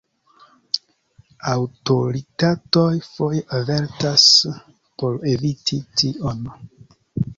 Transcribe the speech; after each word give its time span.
Aŭtoritatoj 1.51 2.87
foje 3.09 3.43
avertas 3.61 4.27
por 5.03 5.23
eviti 5.37 5.83
tion. 6.01 6.43